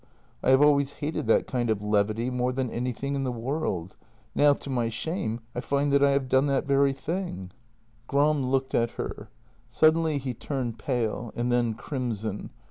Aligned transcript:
I 0.41 0.49
have 0.49 0.63
always 0.63 0.93
hated 0.93 1.27
that 1.27 1.45
kind 1.45 1.69
of 1.69 1.83
levity 1.83 2.31
more 2.31 2.51
than 2.51 2.71
anything 2.71 3.13
in 3.13 3.23
the 3.23 3.31
world. 3.31 3.97
Now— 4.33 4.53
to 4.53 4.67
my 4.71 4.89
shame— 4.89 5.41
I 5.55 5.59
find 5.59 5.93
I 6.03 6.09
have 6.09 6.27
done 6.27 6.47
that 6.47 6.65
very 6.65 6.91
thing." 6.91 7.51
JENNY 8.09 8.09
170 8.23 8.41
Gram 8.41 8.51
looked 8.51 8.73
at 8.73 8.91
her. 8.97 9.29
Suddenly 9.67 10.17
he 10.17 10.33
turned 10.33 10.79
pale— 10.79 11.31
and 11.35 11.51
then 11.51 11.75
crimson. 11.75 12.49